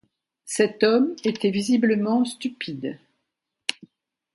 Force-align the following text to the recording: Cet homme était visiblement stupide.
Cet 0.45 0.81
homme 0.81 1.15
était 1.25 1.51
visiblement 1.51 2.25
stupide. 2.25 2.97